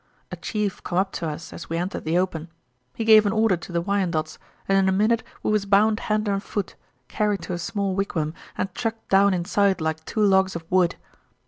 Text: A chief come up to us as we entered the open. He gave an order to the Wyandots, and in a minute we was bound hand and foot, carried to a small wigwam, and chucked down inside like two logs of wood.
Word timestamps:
A 0.31 0.35
chief 0.35 0.81
come 0.83 0.97
up 0.97 1.11
to 1.11 1.29
us 1.29 1.53
as 1.53 1.69
we 1.69 1.77
entered 1.77 2.05
the 2.05 2.17
open. 2.17 2.49
He 2.95 3.05
gave 3.05 3.27
an 3.27 3.31
order 3.31 3.55
to 3.55 3.71
the 3.71 3.83
Wyandots, 3.83 4.39
and 4.67 4.75
in 4.75 4.89
a 4.89 4.91
minute 4.91 5.21
we 5.43 5.51
was 5.51 5.67
bound 5.67 5.99
hand 5.99 6.27
and 6.27 6.41
foot, 6.41 6.73
carried 7.07 7.43
to 7.43 7.53
a 7.53 7.59
small 7.59 7.93
wigwam, 7.95 8.33
and 8.57 8.73
chucked 8.73 9.09
down 9.09 9.31
inside 9.35 9.79
like 9.79 10.03
two 10.05 10.23
logs 10.23 10.55
of 10.55 10.65
wood. 10.71 10.95